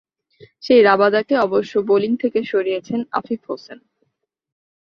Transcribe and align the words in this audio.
সেই 0.63 0.81
রাবাদাকে 0.81 1.33
অবশ্য 1.37 1.73
বোলিং 1.87 2.11
থেকে 2.17 2.39
সরিয়েছেন 2.43 2.99
আফিফ 3.11 3.41
হোসেন। 3.49 3.79